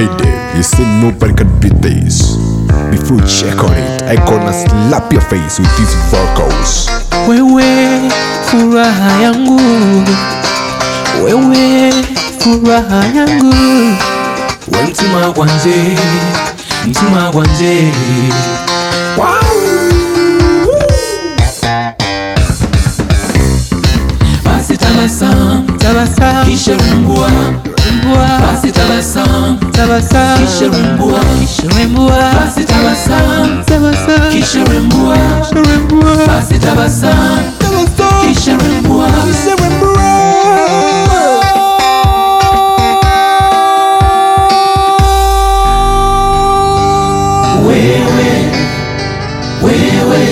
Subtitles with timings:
[0.00, 0.56] heyday.
[0.56, 2.36] You see, nobody can beat this.
[2.90, 6.88] Before you check on it, I gonna slap your face with these vocals.
[7.28, 8.10] Wewe
[8.48, 9.60] furaha yangu,
[11.24, 11.92] wewe
[12.38, 13.54] furaha yangu,
[14.72, 15.96] we mtima kwanje,
[16.86, 17.92] mtima kwanje.
[19.16, 19.26] Wow.
[24.44, 27.30] Basi tabasamu, tabasamu, kisha rungua
[27.98, 31.20] basi tabasamu, tabasamu, kisha rumbua,
[31.76, 35.16] rembua, basi tabasamu, tabasamu, kisha rumbua,
[35.52, 37.42] rembua, basi tabasamu,
[38.26, 39.10] kisha rumbua.
[47.66, 48.30] Wewe,
[49.62, 50.26] wewe,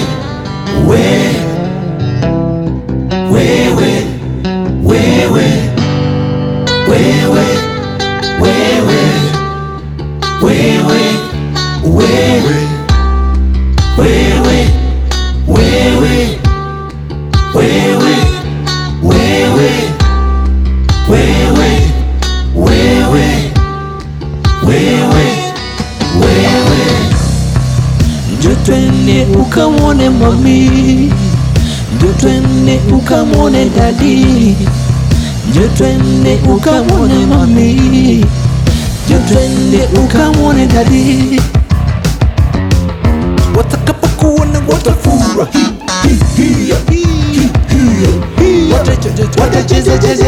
[29.48, 31.10] ukamwone mami,
[31.96, 34.56] njo twende ukamwone dadi,
[35.50, 37.72] njo twende ukamwone mami,
[39.08, 41.40] njo twende ukamwone dadi.
[43.56, 45.66] Watakapokuona watafurahi.
[49.40, 50.27] Watacheza cheza cheza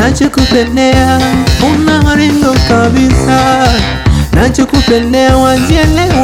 [0.00, 1.18] nachokupendea
[1.72, 3.68] una maringo kabisa,
[4.32, 6.19] nachokupendea wajielewa